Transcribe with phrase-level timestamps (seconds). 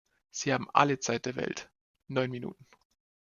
[0.31, 1.69] Sie haben alle Zeit der Welt,
[2.07, 2.65] neun Minuten.